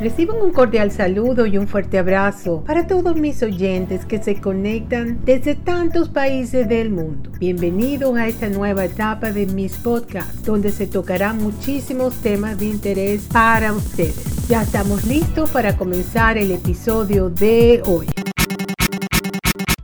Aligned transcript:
Reciban 0.00 0.40
un 0.40 0.50
cordial 0.50 0.90
saludo 0.90 1.44
y 1.44 1.58
un 1.58 1.68
fuerte 1.68 1.98
abrazo 1.98 2.64
para 2.66 2.86
todos 2.86 3.16
mis 3.16 3.42
oyentes 3.42 4.06
que 4.06 4.22
se 4.22 4.40
conectan 4.40 5.22
desde 5.26 5.54
tantos 5.54 6.08
países 6.08 6.66
del 6.70 6.88
mundo. 6.88 7.30
Bienvenidos 7.38 8.16
a 8.16 8.26
esta 8.26 8.48
nueva 8.48 8.86
etapa 8.86 9.30
de 9.30 9.44
mis 9.44 9.76
podcasts, 9.76 10.42
donde 10.42 10.72
se 10.72 10.86
tocarán 10.86 11.36
muchísimos 11.42 12.14
temas 12.22 12.58
de 12.58 12.64
interés 12.64 13.28
para 13.30 13.74
ustedes. 13.74 14.48
Ya 14.48 14.62
estamos 14.62 15.04
listos 15.04 15.50
para 15.50 15.76
comenzar 15.76 16.38
el 16.38 16.50
episodio 16.50 17.28
de 17.28 17.82
hoy. 17.84 18.06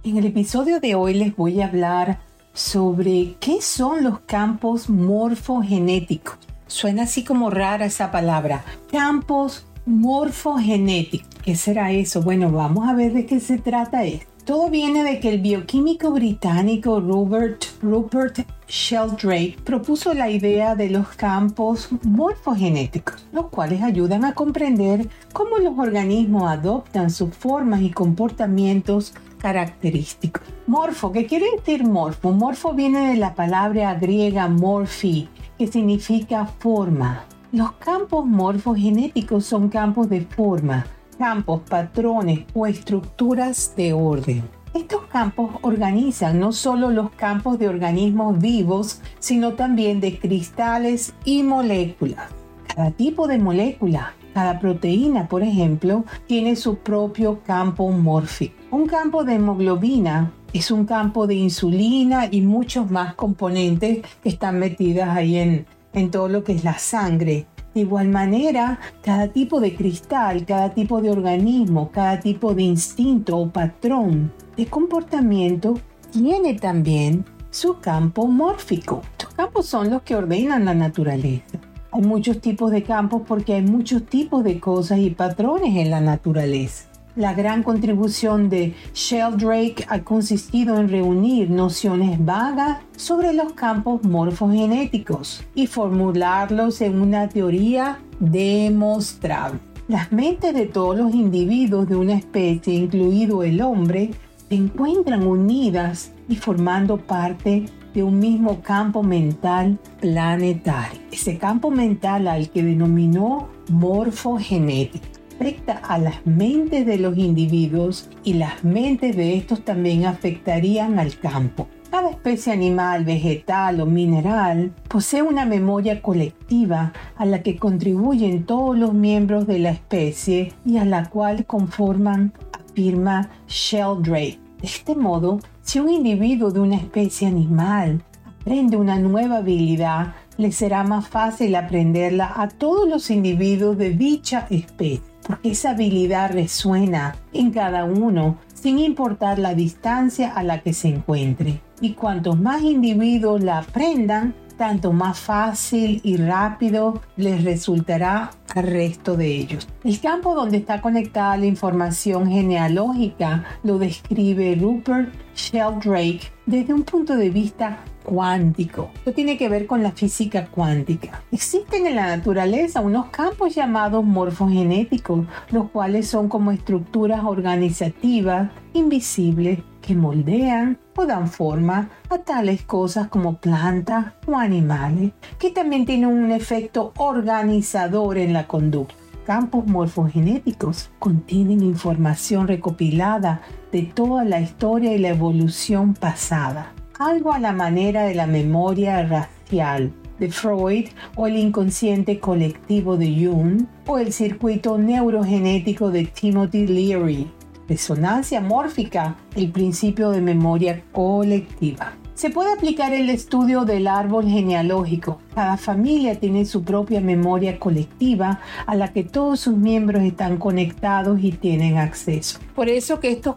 En 0.02 0.16
el 0.16 0.24
episodio 0.24 0.80
de 0.80 0.94
hoy 0.94 1.12
les 1.12 1.36
voy 1.36 1.60
a 1.60 1.66
hablar 1.66 2.20
sobre 2.54 3.34
qué 3.38 3.60
son 3.60 4.02
los 4.02 4.20
campos 4.20 4.88
morfogenéticos. 4.88 6.38
Suena 6.68 7.02
así 7.02 7.22
como 7.22 7.50
rara 7.50 7.84
esa 7.84 8.10
palabra. 8.10 8.64
Campos 8.90 9.65
morfogenético. 9.86 11.26
¿Qué 11.42 11.54
será 11.54 11.92
eso? 11.92 12.20
Bueno, 12.22 12.50
vamos 12.50 12.88
a 12.88 12.92
ver 12.92 13.12
de 13.12 13.24
qué 13.24 13.40
se 13.40 13.58
trata 13.58 14.04
esto. 14.04 14.26
Todo 14.44 14.70
viene 14.70 15.02
de 15.02 15.18
que 15.18 15.28
el 15.28 15.40
bioquímico 15.40 16.12
británico 16.12 17.00
Rupert, 17.00 17.64
Rupert 17.82 18.46
Sheldrake 18.68 19.56
propuso 19.64 20.14
la 20.14 20.30
idea 20.30 20.76
de 20.76 20.88
los 20.88 21.08
campos 21.08 21.88
morfogenéticos, 22.04 23.26
los 23.32 23.46
cuales 23.46 23.82
ayudan 23.82 24.24
a 24.24 24.34
comprender 24.34 25.08
cómo 25.32 25.58
los 25.58 25.76
organismos 25.76 26.48
adoptan 26.48 27.10
sus 27.10 27.34
formas 27.34 27.82
y 27.82 27.90
comportamientos 27.90 29.14
característicos. 29.38 30.44
Morfo, 30.68 31.10
¿qué 31.10 31.26
quiere 31.26 31.46
decir 31.56 31.84
morfo? 31.84 32.30
Morfo 32.30 32.72
viene 32.72 33.10
de 33.10 33.16
la 33.16 33.34
palabra 33.34 33.94
griega 33.94 34.46
morphi, 34.46 35.28
que 35.58 35.66
significa 35.66 36.46
forma. 36.46 37.24
Los 37.56 37.72
campos 37.72 38.26
morfogenéticos 38.26 39.46
son 39.46 39.70
campos 39.70 40.10
de 40.10 40.20
forma, 40.20 40.84
campos, 41.16 41.62
patrones 41.66 42.40
o 42.52 42.66
estructuras 42.66 43.72
de 43.74 43.94
orden. 43.94 44.42
Estos 44.74 45.04
campos 45.04 45.52
organizan 45.62 46.38
no 46.38 46.52
solo 46.52 46.90
los 46.90 47.12
campos 47.12 47.58
de 47.58 47.70
organismos 47.70 48.38
vivos, 48.38 49.00
sino 49.20 49.54
también 49.54 50.00
de 50.00 50.18
cristales 50.18 51.14
y 51.24 51.44
moléculas. 51.44 52.28
Cada 52.66 52.90
tipo 52.90 53.26
de 53.26 53.38
molécula, 53.38 54.12
cada 54.34 54.60
proteína, 54.60 55.26
por 55.26 55.42
ejemplo, 55.42 56.04
tiene 56.26 56.56
su 56.56 56.76
propio 56.76 57.40
campo 57.42 57.90
mórfico. 57.90 58.54
Un 58.70 58.86
campo 58.86 59.24
de 59.24 59.36
hemoglobina 59.36 60.30
es 60.52 60.70
un 60.70 60.84
campo 60.84 61.26
de 61.26 61.36
insulina 61.36 62.28
y 62.30 62.42
muchos 62.42 62.90
más 62.90 63.14
componentes 63.14 64.04
que 64.22 64.28
están 64.28 64.58
metidas 64.58 65.16
ahí 65.16 65.38
en, 65.38 65.64
en 65.94 66.10
todo 66.10 66.28
lo 66.28 66.44
que 66.44 66.52
es 66.52 66.62
la 66.62 66.78
sangre. 66.78 67.46
De 67.76 67.82
igual 67.82 68.08
manera, 68.08 68.80
cada 69.02 69.28
tipo 69.28 69.60
de 69.60 69.76
cristal, 69.76 70.46
cada 70.46 70.72
tipo 70.72 71.02
de 71.02 71.10
organismo, 71.10 71.90
cada 71.92 72.18
tipo 72.20 72.54
de 72.54 72.62
instinto 72.62 73.36
o 73.36 73.50
patrón 73.50 74.32
de 74.56 74.64
comportamiento 74.64 75.74
tiene 76.10 76.54
también 76.54 77.26
su 77.50 77.78
campo 77.78 78.28
mórfico. 78.28 79.02
Estos 79.12 79.34
campos 79.34 79.66
son 79.66 79.90
los 79.90 80.00
que 80.00 80.16
ordenan 80.16 80.64
la 80.64 80.72
naturaleza. 80.72 81.58
Hay 81.92 82.00
muchos 82.00 82.40
tipos 82.40 82.70
de 82.70 82.82
campos 82.82 83.20
porque 83.28 83.52
hay 83.52 83.62
muchos 83.62 84.06
tipos 84.06 84.42
de 84.42 84.58
cosas 84.58 85.00
y 85.00 85.10
patrones 85.10 85.76
en 85.76 85.90
la 85.90 86.00
naturaleza. 86.00 86.86
La 87.16 87.32
gran 87.32 87.62
contribución 87.62 88.50
de 88.50 88.74
Sheldrake 88.92 89.86
ha 89.88 90.02
consistido 90.02 90.78
en 90.78 90.90
reunir 90.90 91.48
nociones 91.48 92.22
vagas 92.22 92.80
sobre 92.94 93.32
los 93.32 93.54
campos 93.54 94.04
morfogenéticos 94.04 95.42
y 95.54 95.66
formularlos 95.66 96.82
en 96.82 97.00
una 97.00 97.26
teoría 97.30 98.00
demostrable. 98.20 99.60
Las 99.88 100.12
mentes 100.12 100.52
de 100.52 100.66
todos 100.66 100.98
los 100.98 101.14
individuos 101.14 101.88
de 101.88 101.96
una 101.96 102.12
especie, 102.12 102.74
incluido 102.74 103.42
el 103.42 103.62
hombre, 103.62 104.10
se 104.50 104.54
encuentran 104.54 105.26
unidas 105.26 106.12
y 106.28 106.36
formando 106.36 106.98
parte 106.98 107.64
de 107.94 108.02
un 108.02 108.18
mismo 108.18 108.60
campo 108.60 109.02
mental 109.02 109.78
planetario. 110.02 111.00
Ese 111.10 111.38
campo 111.38 111.70
mental 111.70 112.28
al 112.28 112.50
que 112.50 112.62
denominó 112.62 113.48
morfogenético 113.70 115.15
afecta 115.36 115.74
a 115.74 115.98
las 115.98 116.26
mentes 116.26 116.86
de 116.86 116.98
los 116.98 117.16
individuos 117.18 118.08
y 118.24 118.34
las 118.34 118.64
mentes 118.64 119.16
de 119.16 119.36
estos 119.36 119.64
también 119.64 120.06
afectarían 120.06 120.98
al 120.98 121.18
campo. 121.18 121.68
Cada 121.90 122.10
especie 122.10 122.52
animal, 122.52 123.04
vegetal 123.04 123.80
o 123.80 123.86
mineral 123.86 124.72
posee 124.88 125.22
una 125.22 125.44
memoria 125.44 126.00
colectiva 126.00 126.92
a 127.16 127.26
la 127.26 127.42
que 127.42 127.56
contribuyen 127.56 128.44
todos 128.44 128.78
los 128.78 128.94
miembros 128.94 129.46
de 129.46 129.58
la 129.58 129.70
especie 129.70 130.52
y 130.64 130.78
a 130.78 130.84
la 130.84 131.08
cual 131.10 131.44
conforman, 131.44 132.32
afirma 132.52 133.28
Sheldrake. 133.46 134.40
De 134.60 134.66
este 134.66 134.96
modo, 134.96 135.40
si 135.60 135.80
un 135.80 135.90
individuo 135.90 136.50
de 136.50 136.60
una 136.60 136.76
especie 136.76 137.28
animal 137.28 138.02
aprende 138.40 138.78
una 138.78 138.98
nueva 138.98 139.38
habilidad, 139.38 140.14
le 140.38 140.50
será 140.50 140.82
más 140.82 141.08
fácil 141.08 141.54
aprenderla 141.56 142.32
a 142.36 142.48
todos 142.48 142.88
los 142.88 143.10
individuos 143.10 143.76
de 143.76 143.90
dicha 143.90 144.46
especie 144.50 145.15
porque 145.26 145.50
esa 145.50 145.70
habilidad 145.70 146.30
resuena 146.32 147.16
en 147.32 147.50
cada 147.50 147.84
uno 147.84 148.38
sin 148.54 148.78
importar 148.78 149.38
la 149.38 149.54
distancia 149.54 150.32
a 150.32 150.42
la 150.42 150.60
que 150.60 150.72
se 150.72 150.88
encuentre. 150.88 151.60
Y 151.80 151.92
cuantos 151.92 152.38
más 152.38 152.62
individuos 152.62 153.42
la 153.42 153.58
aprendan, 153.58 154.34
tanto 154.56 154.92
más 154.92 155.18
fácil 155.18 156.00
y 156.02 156.16
rápido 156.16 157.02
les 157.16 157.44
resultará 157.44 158.30
resto 158.62 159.16
de 159.16 159.26
ellos. 159.26 159.68
El 159.84 160.00
campo 160.00 160.34
donde 160.34 160.58
está 160.58 160.80
conectada 160.80 161.36
la 161.36 161.46
información 161.46 162.30
genealógica 162.30 163.44
lo 163.62 163.78
describe 163.78 164.56
Rupert 164.56 165.14
Sheldrake 165.34 166.32
desde 166.46 166.72
un 166.72 166.82
punto 166.82 167.16
de 167.16 167.30
vista 167.30 167.84
cuántico. 168.02 168.90
Esto 168.94 169.12
tiene 169.12 169.36
que 169.36 169.48
ver 169.48 169.66
con 169.66 169.82
la 169.82 169.90
física 169.90 170.46
cuántica. 170.46 171.22
Existen 171.32 171.86
en 171.86 171.96
la 171.96 172.16
naturaleza 172.16 172.80
unos 172.80 173.06
campos 173.06 173.54
llamados 173.54 174.04
morfogenéticos, 174.04 175.26
los 175.50 175.70
cuales 175.70 176.06
son 176.06 176.28
como 176.28 176.52
estructuras 176.52 177.24
organizativas 177.24 178.50
invisibles 178.72 179.58
que 179.82 179.94
moldean 179.94 180.78
o 180.96 181.06
dan 181.06 181.28
forma 181.28 181.90
a 182.10 182.18
tales 182.18 182.62
cosas 182.62 183.08
como 183.08 183.38
plantas 183.38 184.14
o 184.26 184.36
animales, 184.36 185.12
que 185.38 185.50
también 185.50 185.84
tienen 185.84 186.08
un 186.08 186.32
efecto 186.32 186.92
organizador 186.96 188.18
en 188.18 188.32
la 188.32 188.45
conducta. 188.46 188.94
Campos 189.24 189.66
morfogenéticos 189.66 190.90
contienen 190.98 191.62
información 191.62 192.46
recopilada 192.46 193.42
de 193.72 193.82
toda 193.82 194.24
la 194.24 194.40
historia 194.40 194.92
y 194.94 194.98
la 194.98 195.08
evolución 195.08 195.94
pasada, 195.94 196.72
algo 196.98 197.32
a 197.32 197.40
la 197.40 197.52
manera 197.52 198.04
de 198.04 198.14
la 198.14 198.26
memoria 198.26 199.02
racial 199.04 199.92
de 200.20 200.30
Freud 200.30 200.86
o 201.16 201.26
el 201.26 201.36
inconsciente 201.36 202.20
colectivo 202.20 202.96
de 202.96 203.26
Jung 203.26 203.66
o 203.86 203.98
el 203.98 204.12
circuito 204.12 204.78
neurogenético 204.78 205.90
de 205.90 206.04
Timothy 206.04 206.66
Leary 206.66 207.30
resonancia 207.68 208.40
mórfica, 208.40 209.16
el 209.34 209.50
principio 209.50 210.10
de 210.10 210.20
memoria 210.20 210.82
colectiva. 210.92 211.94
Se 212.16 212.30
puede 212.30 212.50
aplicar 212.50 212.94
el 212.94 213.10
estudio 213.10 213.66
del 213.66 213.86
árbol 213.86 214.24
genealógico. 214.24 215.20
Cada 215.34 215.58
familia 215.58 216.18
tiene 216.18 216.46
su 216.46 216.64
propia 216.64 217.02
memoria 217.02 217.58
colectiva 217.58 218.40
a 218.64 218.74
la 218.74 218.90
que 218.90 219.04
todos 219.04 219.40
sus 219.40 219.54
miembros 219.54 220.02
están 220.02 220.38
conectados 220.38 221.22
y 221.22 221.32
tienen 221.32 221.76
acceso. 221.76 222.38
Por 222.54 222.70
eso 222.70 223.00
que 223.00 223.10
estos 223.10 223.36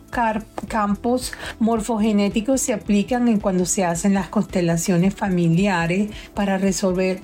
campos 0.69 1.33
morfogenéticos 1.59 2.61
se 2.61 2.71
aplican 2.71 3.27
en 3.27 3.41
cuando 3.41 3.65
se 3.65 3.83
hacen 3.83 4.13
las 4.13 4.29
constelaciones 4.29 5.13
familiares 5.13 6.09
para 6.33 6.57
resolver 6.57 7.19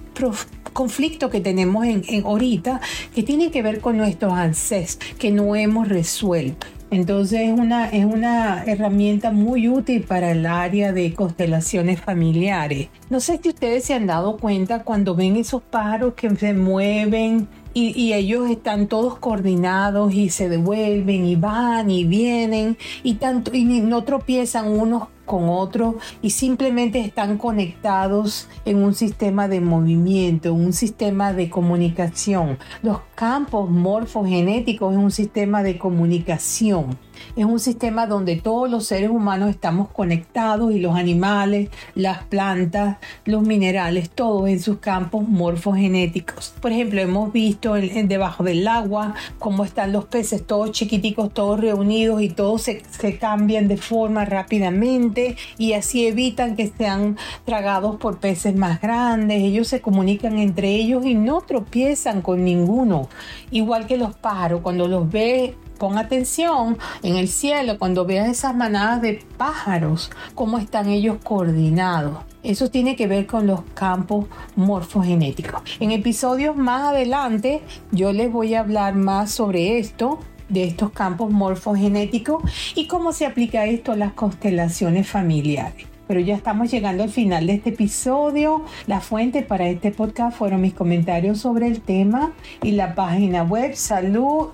conflictos 0.74 1.32
que 1.32 1.40
tenemos 1.40 1.86
en, 1.86 2.04
en 2.10 2.26
ahorita 2.26 2.82
que 3.14 3.24
tienen 3.24 3.50
que 3.50 3.64
ver 3.64 3.80
con 3.80 3.96
nuestros 3.96 4.34
ancestros 4.34 5.14
que 5.14 5.32
no 5.32 5.56
hemos 5.56 5.88
resuelto. 5.88 6.68
Entonces 6.96 7.42
es 7.42 7.52
una, 7.52 7.90
es 7.90 8.06
una 8.06 8.64
herramienta 8.64 9.30
muy 9.30 9.68
útil 9.68 10.04
para 10.04 10.32
el 10.32 10.46
área 10.46 10.94
de 10.94 11.14
constelaciones 11.14 12.00
familiares. 12.00 12.88
No 13.10 13.20
sé 13.20 13.38
si 13.44 13.50
ustedes 13.50 13.84
se 13.84 13.96
han 13.96 14.08
dado 14.08 14.38
cuenta 14.38 14.84
cuando 14.84 15.14
ven 15.14 15.36
esos 15.36 15.62
pájaros 15.62 16.14
que 16.14 16.34
se 16.38 16.54
mueven 16.54 17.50
y, 17.74 17.92
y, 18.02 18.14
ellos 18.14 18.50
están 18.50 18.88
todos 18.88 19.18
coordinados 19.18 20.14
y 20.14 20.30
se 20.30 20.48
devuelven 20.48 21.26
y 21.26 21.36
van 21.36 21.92
y 21.92 22.06
vienen 22.06 22.78
y 23.04 23.16
tanto 23.16 23.54
y 23.54 23.66
no 23.66 24.06
tropiezan 24.06 24.70
unos 24.70 25.10
con 25.26 25.50
otros 25.50 25.96
y 26.22 26.30
simplemente 26.30 27.02
están 27.02 27.38
conectados 27.38 28.48
en 28.64 28.84
un 28.84 28.94
sistema 28.94 29.48
de 29.48 29.60
movimiento, 29.60 30.54
un 30.54 30.72
sistema 30.72 31.34
de 31.34 31.50
comunicación. 31.50 32.60
Los 32.82 33.00
campos 33.16 33.70
morfogenéticos 33.70 34.94
es 34.94 35.00
un 35.00 35.10
sistema 35.10 35.64
de 35.64 35.78
comunicación 35.78 36.98
Es 37.38 37.46
un 37.46 37.60
sistema 37.60 38.08
donde 38.08 38.36
todos 38.36 38.70
los 38.70 38.86
seres 38.86 39.10
humanos 39.10 39.50
estamos 39.50 39.88
conectados 39.90 40.74
y 40.74 40.80
los 40.80 40.96
animales, 40.96 41.70
las 41.96 42.24
plantas, 42.26 42.98
los 43.24 43.42
minerales, 43.44 44.10
todos 44.10 44.50
en 44.50 44.60
sus 44.60 44.80
campos 44.80 45.28
morfogenéticos. 45.28 46.54
Por 46.62 46.74
ejemplo, 46.74 47.02
hemos 47.02 47.32
visto 47.32 47.78
en, 47.78 48.08
debajo 48.10 48.44
del 48.44 48.68
agua 48.68 49.16
cómo 49.40 49.64
están 49.64 49.94
los 49.94 50.06
peces 50.06 50.46
todos 50.46 50.72
chiquiticos, 50.72 51.34
todos 51.34 51.60
reunidos 51.60 52.22
y 52.22 52.30
todos 52.30 52.64
se, 52.64 52.84
se 52.90 53.18
cambian 53.18 53.70
de 53.70 53.78
forma 53.78 54.26
rápidamente 54.26 55.38
y 55.58 55.72
así 55.74 56.06
evitan 56.06 56.58
que 56.58 56.68
sean 56.78 57.18
tragados 57.46 57.96
por 57.96 58.20
peces 58.20 58.56
más 58.56 58.82
grandes. 58.82 59.42
Ellos 59.42 59.70
se 59.70 59.80
comunican 59.80 60.38
entre 60.38 60.70
ellos 60.76 61.06
y 61.06 61.16
no 61.16 61.42
tropiezan 61.42 62.22
con 62.22 62.44
ninguno. 62.44 63.05
Igual 63.52 63.88
que 63.88 63.98
los 63.98 64.16
pájaros, 64.16 64.62
cuando 64.62 64.88
los 64.88 65.10
ve 65.10 65.56
Pon 65.78 65.98
atención 65.98 66.78
en 67.04 67.18
el 67.18 67.28
cielo 67.28 67.78
cuando 67.78 68.06
veas 68.06 68.30
esas 68.30 68.56
manadas 68.56 69.02
de 69.02 69.22
pájaros, 69.38 70.10
cómo 70.34 70.58
están 70.58 70.90
ellos 70.90 71.18
coordinados. 71.22 72.20
Eso 72.44 72.70
tiene 72.70 72.96
que 72.96 73.08
ver 73.08 73.26
con 73.28 73.46
los 73.46 73.62
campos 73.74 74.26
morfogenéticos. 74.56 75.62
En 75.80 75.92
episodios 75.92 76.56
más 76.56 76.90
adelante 76.90 77.62
yo 77.92 78.14
les 78.14 78.32
voy 78.32 78.54
a 78.54 78.62
hablar 78.62 78.96
más 78.96 79.32
sobre 79.32 79.80
esto, 79.80 80.20
de 80.48 80.64
estos 80.64 80.92
campos 80.92 81.32
morfogenéticos 81.32 82.44
y 82.76 82.88
cómo 82.88 83.12
se 83.12 83.26
aplica 83.26 83.66
esto 83.66 83.92
a 83.92 83.98
las 83.98 84.14
constelaciones 84.14 85.10
familiares. 85.10 85.95
Pero 86.08 86.20
ya 86.20 86.36
estamos 86.36 86.72
llegando 86.72 87.04
al 87.04 87.10
final 87.10 87.48
de 87.48 87.54
este 87.54 87.70
episodio. 87.70 88.64
La 88.88 89.02
fuente 89.02 89.42
para 89.42 89.68
este 89.68 89.92
podcast 89.92 90.38
fueron 90.38 90.62
mis 90.62 90.74
comentarios 90.74 91.40
sobre 91.40 91.68
el 91.68 91.82
tema 91.82 92.34
y 92.62 92.72
la 92.72 92.96
página 92.96 93.44
web 93.44 93.76
salud. 93.76 94.50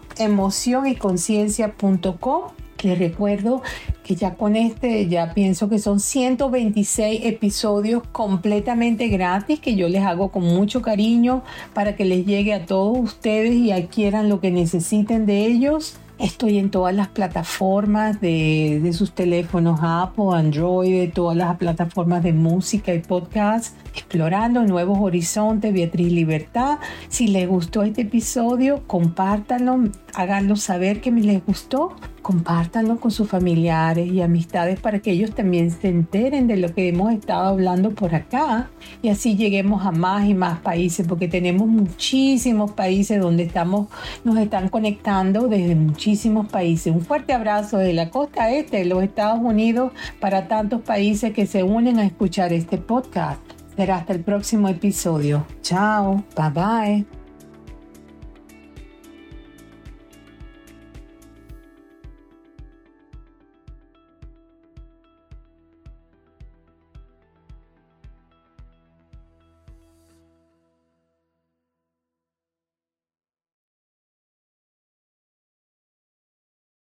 Les 2.84 2.98
recuerdo 2.98 3.62
que 4.04 4.16
ya 4.16 4.36
con 4.36 4.56
este, 4.56 5.08
ya 5.08 5.34
pienso 5.34 5.70
que 5.70 5.78
son 5.78 6.00
126 6.00 7.26
episodios 7.26 8.02
completamente 8.12 9.08
gratis 9.08 9.60
que 9.60 9.76
yo 9.76 9.88
les 9.88 10.04
hago 10.04 10.30
con 10.30 10.44
mucho 10.44 10.82
cariño 10.82 11.44
para 11.74 11.96
que 11.96 12.06
les 12.06 12.26
llegue 12.26 12.54
a 12.54 12.66
todos 12.66 12.98
ustedes 12.98 13.54
y 13.54 13.72
adquieran 13.72 14.30
lo 14.30 14.40
que 14.40 14.50
necesiten 14.52 15.26
de 15.26 15.46
ellos. 15.46 15.96
Estoy 16.22 16.60
en 16.60 16.70
todas 16.70 16.94
las 16.94 17.08
plataformas 17.08 18.22
de, 18.22 18.92
sus 18.94 19.12
teléfonos 19.12 19.80
Apple, 19.82 20.26
Android, 20.34 21.00
de 21.00 21.08
todas 21.08 21.36
las 21.36 21.58
plataformas 21.58 22.22
de 22.22 22.32
música 22.32 22.94
y 22.94 23.00
podcast, 23.00 23.76
explorando 23.96 24.64
nuevos 24.64 25.00
horizontes, 25.02 25.74
Beatriz 25.74 26.12
Libertad. 26.12 26.78
Si 27.10 27.26
les 27.26 27.48
gustó 27.48 27.82
este 27.82 28.04
episodio, 28.04 28.84
compártanlo, 28.86 29.90
háganlo 30.14 30.58
saber 30.58 31.02
que 31.02 31.10
les 31.10 31.44
gustó 31.44 31.96
compártanlo 32.22 33.00
con 33.00 33.12
sus 33.12 33.28
familiares 33.28 34.08
y 34.12 34.22
amistades 34.22 34.80
para 34.80 35.00
que 35.00 35.12
ellos 35.12 35.34
también 35.34 35.72
se 35.72 35.90
enteren 35.90 36.48
de 36.48 36.58
lo 36.58 36.74
que 36.74 36.88
hemos 36.88 37.12
estado 37.14 37.50
hablando 37.50 37.92
por 37.92 38.14
acá 38.14 38.70
y 39.02 39.10
así 39.10 39.36
lleguemos 39.36 39.86
a 39.86 39.92
más 39.92 40.28
y 40.28 40.34
más 40.34 40.60
países 40.60 41.08
porque 41.08 41.28
tenemos 41.28 41.68
muchísimos 41.68 42.72
países 42.72 43.20
donde 43.20 43.44
estamos 43.44 43.88
nos 44.24 44.38
están 44.38 44.70
conectando 44.70 45.48
desde 45.48 45.76
muchísimos 45.76 46.48
países. 46.48 46.94
Un 46.94 47.02
fuerte 47.02 47.34
abrazo 47.34 47.78
de 47.78 47.94
la 47.94 48.10
costa 48.10 48.52
este 48.52 48.78
de 48.78 48.86
los 48.86 49.04
Estados 49.04 49.40
Unidos 49.42 49.92
para 50.20 50.48
tantos 50.48 50.82
países 50.82 51.34
que 51.34 51.46
se 51.46 51.64
unen 51.64 52.00
a 52.00 52.06
escuchar 52.06 52.54
este 52.54 52.78
podcast. 52.78 53.42
Será 53.76 53.98
hasta 53.98 54.14
el 54.14 54.22
próximo 54.22 54.68
episodio. 54.68 55.46
Chao, 55.62 56.24
bye 56.36 56.50
bye. 56.50 57.21